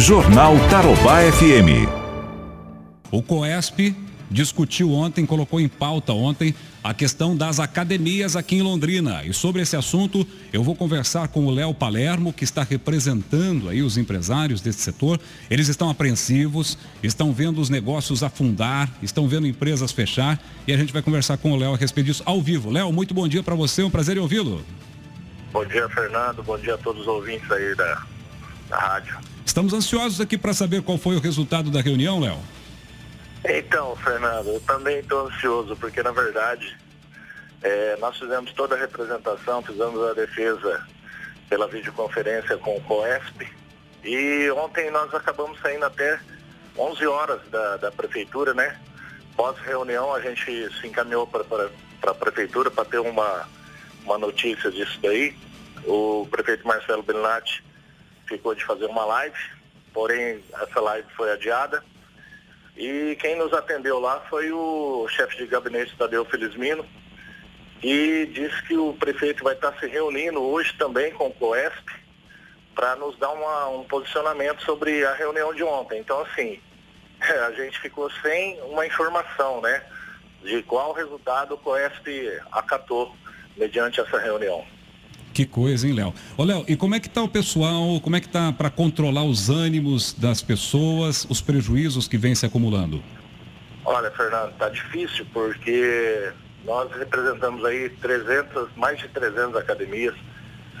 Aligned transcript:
Jornal 0.00 0.54
Tarobá 0.70 1.20
FM. 1.30 1.86
O 3.10 3.22
COESP 3.22 3.94
discutiu 4.30 4.92
ontem, 4.92 5.26
colocou 5.26 5.60
em 5.60 5.68
pauta 5.68 6.14
ontem 6.14 6.54
a 6.82 6.94
questão 6.94 7.36
das 7.36 7.60
academias 7.60 8.34
aqui 8.34 8.56
em 8.56 8.62
Londrina. 8.62 9.22
E 9.26 9.34
sobre 9.34 9.60
esse 9.60 9.76
assunto, 9.76 10.26
eu 10.54 10.64
vou 10.64 10.74
conversar 10.74 11.28
com 11.28 11.44
o 11.44 11.50
Léo 11.50 11.74
Palermo, 11.74 12.32
que 12.32 12.44
está 12.44 12.62
representando 12.62 13.68
aí 13.68 13.82
os 13.82 13.98
empresários 13.98 14.62
desse 14.62 14.80
setor. 14.80 15.20
Eles 15.50 15.68
estão 15.68 15.90
apreensivos, 15.90 16.78
estão 17.02 17.30
vendo 17.30 17.60
os 17.60 17.68
negócios 17.68 18.22
afundar, 18.22 18.88
estão 19.02 19.28
vendo 19.28 19.46
empresas 19.46 19.92
fechar 19.92 20.42
e 20.66 20.72
a 20.72 20.78
gente 20.78 20.94
vai 20.94 21.02
conversar 21.02 21.36
com 21.36 21.52
o 21.52 21.56
Léo 21.56 21.74
a 21.74 21.76
respeito 21.76 22.06
disso 22.06 22.22
ao 22.24 22.40
vivo. 22.40 22.70
Léo, 22.70 22.90
muito 22.90 23.12
bom 23.12 23.28
dia 23.28 23.42
para 23.42 23.54
você, 23.54 23.82
um 23.82 23.90
prazer 23.90 24.16
em 24.16 24.20
ouvi-lo. 24.20 24.64
Bom 25.52 25.66
dia, 25.66 25.86
Fernando. 25.90 26.42
Bom 26.42 26.56
dia 26.56 26.74
a 26.76 26.78
todos 26.78 27.02
os 27.02 27.06
ouvintes 27.06 27.50
aí 27.52 27.74
da, 27.74 28.02
da 28.70 28.78
rádio. 28.78 29.18
Estamos 29.50 29.72
ansiosos 29.72 30.20
aqui 30.20 30.38
para 30.38 30.54
saber 30.54 30.80
qual 30.80 30.96
foi 30.96 31.16
o 31.16 31.18
resultado 31.18 31.72
da 31.72 31.80
reunião, 31.80 32.20
Léo. 32.20 32.38
Então, 33.44 33.96
Fernando, 33.96 34.46
eu 34.46 34.60
também 34.60 35.00
estou 35.00 35.26
ansioso, 35.26 35.74
porque 35.74 36.00
na 36.04 36.12
verdade 36.12 36.78
é, 37.60 37.96
nós 37.96 38.16
fizemos 38.16 38.52
toda 38.52 38.76
a 38.76 38.78
representação, 38.78 39.60
fizemos 39.60 40.00
a 40.08 40.12
defesa 40.12 40.86
pela 41.48 41.66
videoconferência 41.66 42.56
com 42.58 42.76
o 42.76 42.80
COESP 42.82 43.48
e 44.04 44.48
ontem 44.52 44.88
nós 44.92 45.12
acabamos 45.12 45.58
saindo 45.58 45.84
até 45.84 46.20
11 46.78 47.04
horas 47.08 47.40
da, 47.50 47.76
da 47.78 47.90
prefeitura, 47.90 48.54
né? 48.54 48.78
Pós-reunião 49.36 50.14
a 50.14 50.20
gente 50.20 50.70
se 50.80 50.86
encaminhou 50.86 51.26
para 51.26 51.42
a 52.06 52.14
prefeitura 52.14 52.70
para 52.70 52.84
ter 52.84 53.00
uma, 53.00 53.48
uma 54.04 54.16
notícia 54.16 54.70
disso 54.70 54.96
daí. 55.02 55.36
O 55.84 56.28
prefeito 56.30 56.64
Marcelo 56.64 57.02
Benatti 57.02 57.68
ficou 58.30 58.54
de 58.54 58.64
fazer 58.64 58.86
uma 58.86 59.04
live, 59.04 59.36
porém 59.92 60.42
essa 60.62 60.80
live 60.80 61.06
foi 61.16 61.30
adiada 61.32 61.82
e 62.80 63.14
quem 63.20 63.36
nos 63.36 63.52
atendeu 63.52 63.98
lá 63.98 64.20
foi 64.30 64.50
o 64.50 65.06
chefe 65.08 65.36
de 65.36 65.46
gabinete 65.46 65.94
Tadeu 65.98 66.24
Felizmino, 66.24 66.86
e 67.82 68.26
disse 68.32 68.62
que 68.62 68.76
o 68.76 68.94
prefeito 68.94 69.44
vai 69.44 69.54
estar 69.54 69.78
se 69.78 69.86
reunindo 69.86 70.40
hoje 70.42 70.72
também 70.78 71.12
com 71.12 71.28
o 71.28 71.34
COESP 71.34 71.92
para 72.74 72.96
nos 72.96 73.18
dar 73.18 73.30
uma, 73.32 73.68
um 73.68 73.84
posicionamento 73.84 74.62
sobre 74.62 75.04
a 75.04 75.12
reunião 75.14 75.54
de 75.54 75.62
ontem. 75.62 75.98
Então, 75.98 76.20
assim, 76.22 76.60
a 77.46 77.50
gente 77.52 77.78
ficou 77.80 78.10
sem 78.22 78.60
uma 78.62 78.86
informação, 78.86 79.60
né, 79.60 79.82
de 80.42 80.62
qual 80.62 80.92
resultado 80.92 81.54
o 81.54 81.58
COESP 81.58 82.40
acatou 82.52 83.14
mediante 83.56 84.00
essa 84.00 84.18
reunião. 84.18 84.64
Que 85.32 85.46
coisa, 85.46 85.86
hein, 85.86 85.94
Léo? 85.94 86.12
Ô, 86.36 86.44
Léo, 86.44 86.64
e 86.66 86.76
como 86.76 86.94
é 86.94 87.00
que 87.00 87.06
está 87.06 87.22
o 87.22 87.28
pessoal, 87.28 88.00
como 88.00 88.16
é 88.16 88.20
que 88.20 88.26
está 88.26 88.52
para 88.52 88.68
controlar 88.68 89.22
os 89.22 89.48
ânimos 89.48 90.12
das 90.12 90.42
pessoas, 90.42 91.24
os 91.30 91.40
prejuízos 91.40 92.08
que 92.08 92.18
vêm 92.18 92.34
se 92.34 92.44
acumulando? 92.44 93.02
Olha, 93.84 94.10
Fernando, 94.10 94.50
está 94.50 94.68
difícil 94.68 95.26
porque 95.32 96.32
nós 96.64 96.90
representamos 96.92 97.64
aí 97.64 97.88
300, 97.88 98.68
mais 98.76 98.98
de 98.98 99.08
300 99.08 99.56
academias, 99.56 100.14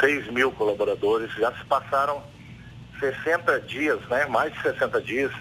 6 0.00 0.32
mil 0.32 0.50
colaboradores, 0.52 1.30
já 1.34 1.52
se 1.52 1.64
passaram 1.66 2.22
60 2.98 3.60
dias, 3.60 4.00
né? 4.08 4.26
Mais 4.26 4.52
de 4.52 4.62
60 4.62 5.00
dias. 5.02 5.32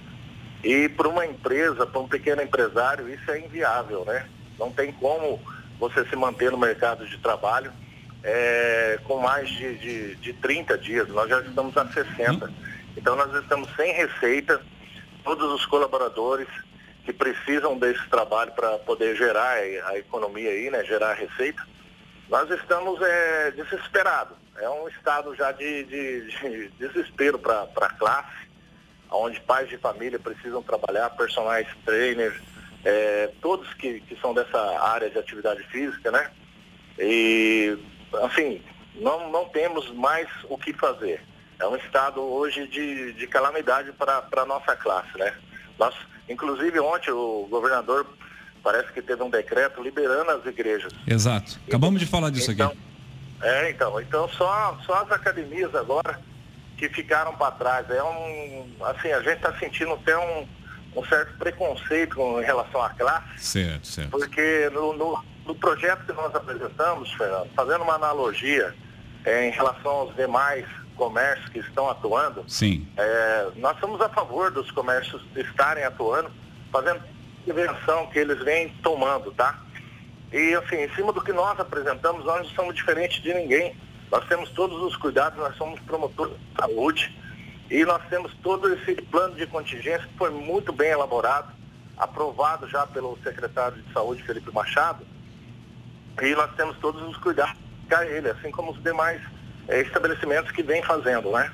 E 0.63 0.89
para 0.89 1.08
uma 1.08 1.25
empresa, 1.25 1.85
para 1.85 2.02
um 2.02 2.08
pequeno 2.08 2.41
empresário, 2.41 3.09
isso 3.09 3.30
é 3.31 3.39
inviável, 3.39 4.03
né? 4.05 4.25
Não 4.59 4.72
tem 4.72 4.91
como 4.91 5.39
você 5.80 6.05
se 6.05 6.16
manter 6.16 6.52
no 6.52 6.58
mercado 6.58 7.08
de 7.08 7.17
trabalho 7.19 7.72
é, 8.28 9.00
com 9.06 9.20
mais 9.20 9.47
de, 9.47 9.75
de, 9.75 10.16
de 10.16 10.33
30 10.33 10.78
dias, 10.80 11.08
nós 11.08 11.30
já 11.30 11.39
estamos 11.39 11.78
a 11.78 11.88
60. 11.88 12.52
Então 12.97 13.16
nós 13.16 13.34
estamos 13.42 13.73
sem 13.78 13.94
receita, 13.94 14.61
todos 15.23 15.50
os 15.53 15.66
colaboradores 15.66 16.47
que 17.06 17.14
precisam 17.14 17.80
desse 17.80 18.06
trabalho 18.09 18.52
para 18.52 18.80
poder 18.80 19.16
gerar 19.16 19.53
a 19.86 19.97
economia 19.97 20.50
aí, 20.50 20.69
né, 20.69 20.84
gerar 20.84 21.11
a 21.11 21.14
receita, 21.14 21.66
nós 22.28 22.51
estamos 22.51 23.01
é, 23.01 23.51
desesperados. 23.51 24.35
É 24.57 24.69
um 24.69 24.90
estado 24.90 25.34
já 25.34 25.53
de, 25.53 25.85
de, 25.85 26.28
de 26.28 26.68
desespero 26.80 27.40
para 27.40 27.63
a 27.63 27.94
classe, 27.94 28.50
onde 29.09 29.40
pais 29.40 29.69
de 29.69 29.78
família 29.78 30.19
precisam 30.19 30.62
trabalhar, 30.62 31.12
personagens 31.12 31.74
trainers, 31.85 32.35
é, 32.84 33.31
todos 33.41 33.74
que, 33.75 34.01
que 34.01 34.19
são 34.19 34.34
dessa 34.34 34.59
área 34.81 35.09
de 35.09 35.18
atividade 35.18 35.63
física, 35.69 36.12
né? 36.12 36.30
E 37.00 37.78
assim, 38.23 38.62
não, 38.95 39.31
não 39.31 39.45
temos 39.50 39.91
mais 39.91 40.28
o 40.50 40.57
que 40.57 40.73
fazer. 40.73 41.22
É 41.59 41.66
um 41.68 41.75
estado 41.75 42.22
hoje 42.22 42.68
de, 42.68 43.13
de 43.13 43.28
calamidade 43.28 43.91
para 43.94 44.23
a 44.38 44.45
nossa 44.45 44.75
classe, 44.75 45.18
né? 45.18 45.34
Nós, 45.78 45.95
inclusive 46.29 46.79
ontem 46.79 47.12
o 47.12 47.47
governador 47.50 48.06
parece 48.63 48.91
que 48.91 49.01
teve 49.01 49.23
um 49.23 49.29
decreto 49.29 49.81
liberando 49.81 50.31
as 50.31 50.45
igrejas. 50.45 50.94
Exato. 51.07 51.59
Acabamos 51.68 52.00
de 52.00 52.06
falar 52.06 52.29
disso 52.29 52.51
então, 52.51 52.68
aqui. 52.68 52.78
É, 53.41 53.69
então, 53.72 54.00
então 54.01 54.28
só, 54.29 54.78
só 54.85 55.03
as 55.03 55.12
academias 55.12 55.74
agora 55.74 56.19
que 56.78 56.89
ficaram 56.89 57.35
para 57.35 57.51
trás. 57.51 57.89
É 57.89 58.03
um, 58.03 58.69
assim, 58.81 59.12
a 59.12 59.22
gente 59.22 59.38
está 59.38 59.57
sentindo 59.57 59.94
até 59.94 60.18
um, 60.18 60.47
um 60.95 61.06
certo 61.06 61.38
preconceito 61.38 62.19
em 62.39 62.44
relação 62.44 62.81
à 62.81 62.89
classe. 62.89 63.28
Certo, 63.38 63.88
certo. 63.88 64.12
Porque 64.12 64.69
no, 64.72 64.94
no 64.94 65.24
no 65.47 65.56
projeto 65.56 66.06
que 66.06 66.13
nós 66.13 66.35
apresentamos, 66.35 67.12
Fernando, 67.13 67.50
fazendo 67.56 67.84
uma 67.84 67.96
analogia 67.96 68.75
é, 69.25 69.47
em 69.47 69.52
relação 69.52 69.91
aos 69.91 70.16
demais 70.16 70.66
comércios 70.96 71.47
que 71.50 71.59
estão 71.59 71.90
atuando, 71.90 72.44
Sim. 72.47 72.88
É, 72.97 73.47
nós 73.56 73.80
somos 73.80 74.02
a 74.02 74.09
favor 74.09 74.52
dos 74.52 74.69
comércios 74.72 75.24
estarem 75.36 75.84
atuando, 75.84 76.30
fazendo 76.72 77.02
intervenção 77.41 78.07
que 78.07 78.19
eles 78.19 78.44
vêm 78.44 78.69
tomando, 78.84 79.31
tá? 79.31 79.57
E 80.34 80.53
assim, 80.56 80.75
em 80.84 80.94
cima 80.96 81.13
do 81.13 81.22
que 81.22 81.31
nós 81.31 81.57
apresentamos, 81.59 82.25
nós 82.25 82.46
não 82.46 82.56
somos 82.56 82.75
diferentes 82.75 83.22
de 83.24 83.34
ninguém. 83.34 83.75
Nós 84.12 84.25
temos 84.28 84.50
todos 84.50 84.81
os 84.81 84.96
cuidados, 84.97 85.40
nós 85.40 85.56
somos 85.56 85.80
promotores 85.81 86.34
de 86.34 86.62
saúde 86.62 87.18
e 87.69 87.86
nós 87.86 88.02
temos 88.09 88.34
todo 88.44 88.74
esse 88.74 88.96
plano 89.03 89.36
de 89.36 89.46
contingência 89.47 90.07
que 90.07 90.18
foi 90.18 90.30
muito 90.30 90.74
bem 90.74 90.90
elaborado, 90.90 91.53
aprovado 91.97 92.68
já 92.68 92.86
pelo 92.88 93.18
secretário 93.24 93.81
de 93.81 93.94
saúde, 93.94 94.24
Felipe 94.24 94.52
Machado, 94.52 95.06
e 96.22 96.35
nós 96.35 96.51
temos 96.55 96.78
todos 96.78 97.01
os 97.07 97.17
cuidados 97.17 97.55
para 97.88 98.05
ele, 98.05 98.29
assim 98.29 98.51
como 98.51 98.72
os 98.72 98.83
demais 98.83 99.22
é, 99.67 99.81
estabelecimentos 99.81 100.51
que 100.51 100.63
vêm 100.63 100.83
fazendo, 100.83 101.31
né? 101.31 101.51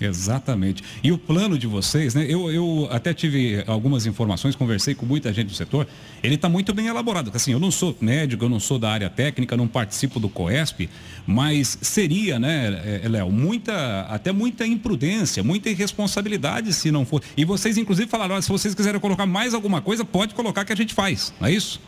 Exatamente. 0.00 0.82
E 1.04 1.12
o 1.12 1.18
plano 1.18 1.58
de 1.58 1.66
vocês, 1.66 2.14
né? 2.14 2.24
Eu, 2.26 2.50
eu 2.50 2.88
até 2.90 3.12
tive 3.12 3.62
algumas 3.66 4.06
informações, 4.06 4.56
conversei 4.56 4.94
com 4.94 5.04
muita 5.04 5.30
gente 5.30 5.48
do 5.48 5.54
setor. 5.54 5.86
Ele 6.22 6.36
está 6.36 6.48
muito 6.48 6.72
bem 6.72 6.86
elaborado. 6.86 7.30
Assim, 7.34 7.52
eu 7.52 7.60
não 7.60 7.70
sou 7.70 7.94
médico, 8.00 8.44
eu 8.44 8.48
não 8.48 8.58
sou 8.58 8.78
da 8.78 8.90
área 8.90 9.10
técnica, 9.10 9.56
não 9.58 9.68
participo 9.68 10.18
do 10.18 10.30
COESP, 10.30 10.88
mas 11.26 11.76
seria, 11.82 12.38
né, 12.38 13.00
eh, 13.04 13.08
Léo, 13.08 13.30
muita, 13.30 14.02
até 14.08 14.32
muita 14.32 14.66
imprudência, 14.66 15.42
muita 15.42 15.68
irresponsabilidade 15.68 16.72
se 16.72 16.90
não 16.90 17.04
for. 17.04 17.22
E 17.36 17.44
vocês, 17.44 17.76
inclusive, 17.76 18.08
falaram: 18.08 18.40
se 18.40 18.48
vocês 18.48 18.74
quiserem 18.74 18.98
colocar 18.98 19.26
mais 19.26 19.52
alguma 19.52 19.82
coisa, 19.82 20.02
pode 20.02 20.34
colocar 20.34 20.64
que 20.64 20.72
a 20.72 20.76
gente 20.76 20.94
faz, 20.94 21.34
não 21.38 21.46
é 21.46 21.52
isso? 21.52 21.78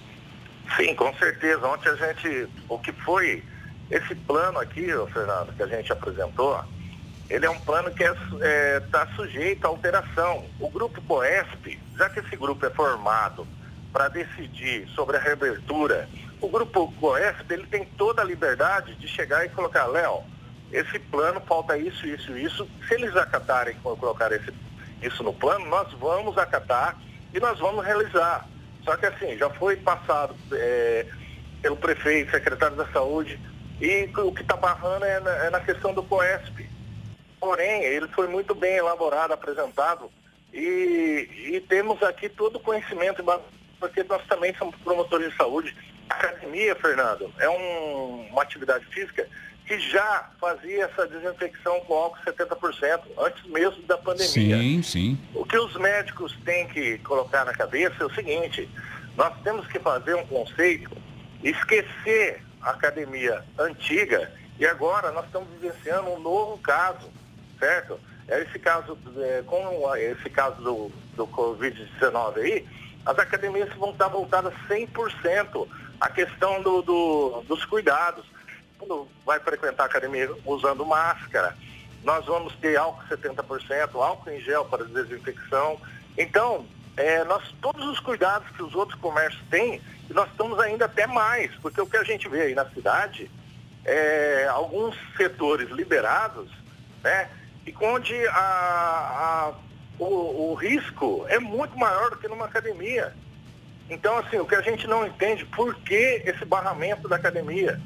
Sim, 0.77 0.95
com 0.95 1.13
certeza. 1.15 1.67
Ontem 1.67 1.89
a 1.91 1.95
gente, 1.95 2.49
o 2.69 2.79
que 2.79 2.93
foi 2.93 3.43
esse 3.91 4.15
plano 4.15 4.59
aqui, 4.59 4.87
Fernando, 5.13 5.55
que 5.55 5.63
a 5.63 5.67
gente 5.67 5.93
apresentou, 5.93 6.65
ele 7.29 7.47
é 7.47 7.51
um 7.51 7.59
plano 7.61 7.91
que 7.91 8.03
está 8.03 8.19
é, 8.41 8.81
tá 8.81 9.07
sujeito 9.15 9.65
a 9.65 9.69
alteração. 9.69 10.45
O 10.59 10.69
grupo 10.69 11.01
COESP, 11.03 11.79
já 11.97 12.09
que 12.11 12.21
esse 12.21 12.37
grupo 12.37 12.65
é 12.67 12.71
formado 12.71 13.47
para 13.93 14.09
decidir 14.09 14.89
sobre 14.95 15.17
a 15.17 15.21
reabertura, 15.21 16.09
o 16.41 16.49
grupo 16.49 16.93
COESP 17.01 17.53
ele 17.53 17.67
tem 17.67 17.85
toda 17.97 18.23
a 18.23 18.25
liberdade 18.25 18.95
de 18.97 19.07
chegar 19.07 19.45
e 19.45 19.49
colocar, 19.51 19.87
Léo, 19.87 20.25
esse 20.73 20.99
plano 20.99 21.41
falta 21.43 21.77
isso, 21.77 22.07
isso, 22.07 22.37
isso. 22.37 22.69
Se 22.89 22.95
eles 22.95 23.15
acatarem 23.15 23.77
colocar 23.83 24.33
esse, 24.33 24.53
isso 25.03 25.23
no 25.23 25.33
plano, 25.33 25.67
nós 25.67 25.93
vamos 25.93 26.37
acatar 26.39 26.97
e 27.33 27.39
nós 27.39 27.59
vamos 27.59 27.85
realizar. 27.85 28.49
Só 28.85 28.97
que 28.97 29.07
assim, 29.07 29.37
já 29.37 29.49
foi 29.51 29.77
passado 29.77 30.35
é, 30.53 31.07
pelo 31.61 31.77
prefeito, 31.77 32.31
secretário 32.31 32.77
da 32.77 32.87
saúde, 32.89 33.39
e 33.81 34.09
o 34.17 34.33
que 34.33 34.43
está 34.43 34.57
barrando 34.57 35.05
é 35.05 35.21
na, 35.21 35.31
é 35.47 35.51
na, 35.51 35.61
questão 35.61 35.95
do 35.95 36.03
COESP. 36.03 36.69
Porém, 37.41 37.83
ele 37.83 38.09
foi 38.09 38.29
muito 38.29 38.55
bem 38.55 38.77
elaborado, 38.77 39.33
apresentado, 39.33 40.11
e, 40.53 41.29
e 41.55 41.61
temos 41.69 42.03
aqui 42.03 42.29
todo 42.29 42.57
o 42.57 42.61
conhecimento, 42.61 43.25
porque 43.81 44.05
nós 44.05 44.25
também 44.27 44.55
somos 44.57 44.77
promotores 44.77 45.31
de 45.31 45.37
saúde. 45.37 45.75
A 46.09 46.15
academia, 46.15 46.75
Fernando, 46.77 47.33
é 47.39 47.49
um, 47.49 48.29
uma 48.31 48.43
atividade 48.43 48.85
física 48.87 49.27
que 49.67 49.79
já 49.79 50.31
fazia 50.41 50.85
essa 50.85 51.07
desinfecção 51.07 51.81
com 51.81 51.95
álcool 51.95 52.19
70%, 52.25 53.01
antes 53.19 53.45
mesmo 53.45 53.83
da 53.85 53.97
pandemia. 53.97 54.57
Sim, 54.59 54.83
sim. 54.83 55.19
O 55.35 55.45
que 55.45 55.57
os 55.57 55.75
médicos 55.77 56.37
têm 56.45 56.67
que 56.69 56.99
colocar 56.99 57.45
na 57.45 57.53
cabeça 57.53 57.95
é 58.01 58.07
o 58.07 58.15
seguinte, 58.15 58.69
nós 59.17 59.33
temos 59.43 59.67
que 59.67 59.79
fazer 59.79 60.15
um 60.15 60.27
conceito, 60.27 60.91
esquecer 61.43 62.43
a 62.61 62.71
academia 62.71 63.45
antiga 63.59 64.33
e 64.59 64.67
agora 64.67 65.11
nós 65.13 65.27
estamos 65.27 65.49
vivenciando 65.61 66.11
um 66.11 66.21
novo 66.21 66.59
caso, 66.59 67.11
certo? 67.59 67.99
esse 68.29 68.59
caso, 68.59 68.97
é, 69.19 69.43
com 69.43 69.97
esse 69.97 70.31
caso 70.31 70.63
do, 70.63 70.93
do 71.17 71.27
Covid-19 71.27 72.37
aí, 72.37 72.67
as 73.05 73.19
academias 73.19 73.69
vão 73.75 73.91
estar 73.91 74.09
voltadas 74.09 74.55
100% 74.69 75.69
à 76.01 76.09
questão 76.09 76.63
do, 76.63 76.83
do, 76.83 77.43
dos 77.49 77.65
cuidados. 77.65 78.25
Quando 78.83 79.07
vai 79.25 79.39
frequentar 79.39 79.85
a 79.85 79.87
academia 79.87 80.29
usando 80.45 80.85
máscara, 80.85 81.57
nós 82.03 82.27
vamos 82.27 82.53
ter 82.57 82.77
álcool 82.77 83.05
70%, 83.09 83.95
álcool 83.95 84.31
em 84.31 84.41
gel 84.41 84.65
para 84.65 84.85
desinfecção. 84.85 85.81
Então, 86.19 86.67
é, 86.97 87.23
nós, 87.23 87.55
todos 87.61 87.87
os 87.87 88.01
cuidados 88.01 88.49
que 88.57 88.61
os 88.61 88.75
outros 88.75 88.99
comércios 89.01 89.41
têm, 89.49 89.81
nós 90.11 90.29
estamos 90.29 90.59
ainda 90.59 90.87
até 90.87 91.07
mais, 91.07 91.55
porque 91.63 91.81
o 91.81 91.87
que 91.87 91.97
a 91.97 92.03
gente 92.03 92.29
vê 92.29 92.43
aí 92.43 92.55
na 92.57 92.69
cidade, 92.71 93.31
é, 93.85 94.49
alguns 94.51 94.97
setores 95.17 95.71
liberados, 95.71 96.51
né, 97.05 97.31
e 97.65 97.73
onde 97.81 98.17
a, 98.31 98.33
a, 98.35 99.53
o, 99.97 100.51
o 100.51 100.55
risco 100.55 101.25
é 101.29 101.39
muito 101.39 101.79
maior 101.79 102.11
do 102.11 102.17
que 102.17 102.27
numa 102.27 102.47
academia. 102.47 103.15
Então, 103.89 104.19
assim, 104.19 104.39
o 104.39 104.45
que 104.45 104.57
a 104.57 104.61
gente 104.61 104.89
não 104.89 105.07
entende, 105.07 105.45
por 105.45 105.73
que 105.77 106.23
esse 106.27 106.45
barramento 106.45 107.09
da 107.09 107.15
academia? 107.15 107.81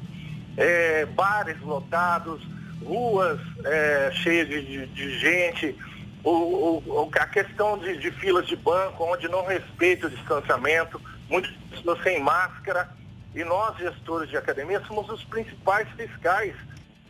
É, 0.56 1.04
bares 1.06 1.60
lotados, 1.60 2.42
ruas 2.82 3.38
é, 3.64 4.10
cheias 4.12 4.48
de, 4.48 4.86
de, 4.86 5.18
gente, 5.18 5.76
o, 6.24 6.30
o, 6.30 7.10
a 7.14 7.26
questão 7.26 7.78
de, 7.78 7.96
de, 7.98 8.10
filas 8.12 8.46
de 8.46 8.56
banco, 8.56 9.04
onde 9.04 9.28
não 9.28 9.44
respeita 9.44 10.06
o 10.06 10.10
distanciamento, 10.10 11.00
muitas 11.28 11.52
pessoas 11.70 12.02
sem 12.02 12.20
máscara, 12.20 12.88
e 13.34 13.44
nós, 13.44 13.76
gestores 13.76 14.30
de 14.30 14.36
academia, 14.36 14.82
somos 14.86 15.08
os 15.10 15.22
principais 15.24 15.86
fiscais 15.90 16.54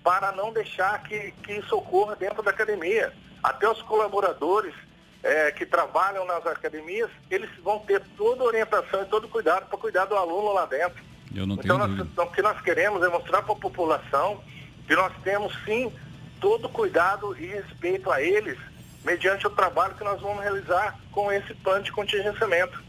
para 0.02 0.32
não 0.32 0.52
deixar 0.52 1.02
que, 1.04 1.32
que 1.42 1.52
isso 1.52 1.76
ocorra 1.76 2.16
dentro 2.16 2.42
da 2.42 2.50
academia. 2.50 3.12
Até 3.42 3.68
os 3.68 3.80
colaboradores 3.82 4.74
é, 5.22 5.50
que 5.50 5.66
trabalham 5.66 6.24
nas 6.24 6.46
academias, 6.46 7.10
eles 7.30 7.50
vão 7.62 7.80
ter 7.80 8.00
toda 8.16 8.42
a 8.42 8.46
orientação 8.46 9.02
e 9.02 9.06
todo 9.06 9.28
cuidado 9.28 9.66
para 9.66 9.78
cuidar 9.78 10.04
do 10.04 10.16
aluno 10.16 10.52
lá 10.52 10.66
dentro. 10.66 11.02
Então, 11.32 11.78
nós, 11.78 12.08
o 12.16 12.26
que 12.26 12.42
nós 12.42 12.60
queremos 12.60 13.02
é 13.02 13.08
mostrar 13.08 13.42
para 13.42 13.52
a 13.52 13.58
população 13.58 14.40
que 14.86 14.94
nós 14.94 15.12
temos 15.22 15.52
sim 15.64 15.92
todo 16.40 16.68
cuidado 16.68 17.36
e 17.38 17.46
respeito 17.46 18.10
a 18.10 18.22
eles, 18.22 18.58
mediante 19.04 19.46
o 19.46 19.50
trabalho 19.50 19.94
que 19.94 20.04
nós 20.04 20.20
vamos 20.20 20.42
realizar 20.42 20.98
com 21.10 21.30
esse 21.32 21.54
plano 21.54 21.82
de 21.82 21.92
contingenciamento. 21.92 22.82